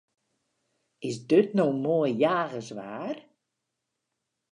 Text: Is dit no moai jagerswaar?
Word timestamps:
Is 1.07 1.17
dit 1.31 1.49
no 1.55 1.65
moai 1.83 2.11
jagerswaar? 2.21 3.17